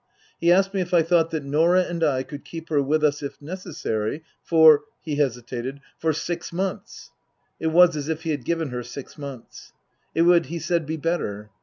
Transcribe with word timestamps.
He 0.39 0.51
asked 0.51 0.73
me 0.73 0.81
if 0.81 0.95
I 0.95 1.03
thought 1.03 1.29
that 1.29 1.43
Norah 1.43 1.83
and 1.83 2.03
I 2.03 2.23
could 2.23 2.43
keep 2.43 2.69
her 2.69 2.81
with 2.81 3.03
us, 3.03 3.21
if 3.21 3.39
necessary, 3.39 4.23
for 4.41 4.81
he 4.99 5.17
hesitated 5.17 5.79
for 5.99 6.11
six 6.11 6.51
months? 6.51 7.11
(It 7.59 7.67
was 7.67 7.95
as 7.95 8.09
if 8.09 8.23
he 8.23 8.31
had 8.31 8.43
given 8.43 8.69
her 8.69 8.81
six 8.81 9.15
months.) 9.15 9.73
It 10.15 10.23
would, 10.23 10.47
he 10.47 10.57
said, 10.57 10.87
be 10.87 10.97
better. 10.97 11.51